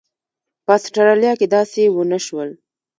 په 0.65 0.71
اسټرالیا 0.79 1.33
کې 1.39 1.47
داسې 1.55 1.81
ونه 1.95 2.19
شول. 2.25 2.49